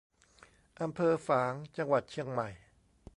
[0.81, 2.49] อำเภอฝาง จังหวัดเชียงใหม่